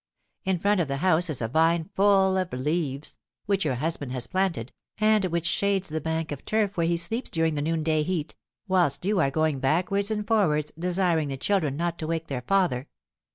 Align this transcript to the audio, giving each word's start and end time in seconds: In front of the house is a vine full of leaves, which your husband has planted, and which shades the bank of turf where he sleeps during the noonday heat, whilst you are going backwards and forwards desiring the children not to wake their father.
In 0.45 0.57
front 0.57 0.81
of 0.81 0.87
the 0.87 0.97
house 0.97 1.29
is 1.29 1.43
a 1.43 1.47
vine 1.47 1.91
full 1.93 2.35
of 2.35 2.51
leaves, 2.51 3.19
which 3.45 3.65
your 3.65 3.75
husband 3.75 4.11
has 4.13 4.25
planted, 4.25 4.73
and 4.97 5.25
which 5.25 5.45
shades 5.45 5.89
the 5.89 6.01
bank 6.01 6.31
of 6.31 6.43
turf 6.43 6.75
where 6.75 6.87
he 6.87 6.97
sleeps 6.97 7.29
during 7.29 7.53
the 7.53 7.61
noonday 7.61 8.01
heat, 8.01 8.33
whilst 8.67 9.05
you 9.05 9.19
are 9.19 9.29
going 9.29 9.59
backwards 9.59 10.09
and 10.09 10.27
forwards 10.27 10.71
desiring 10.71 11.27
the 11.27 11.37
children 11.37 11.77
not 11.77 11.99
to 11.99 12.07
wake 12.07 12.29
their 12.29 12.41
father. 12.41 12.87